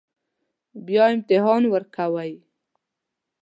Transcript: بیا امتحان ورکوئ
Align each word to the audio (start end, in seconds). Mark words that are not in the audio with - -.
بیا 0.85 1.05
امتحان 1.15 1.63
ورکوئ 1.73 2.33